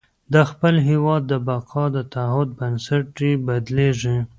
[0.33, 4.17] د خپل هېواد د بقا د تعهد بنسټ یې بدلېږي.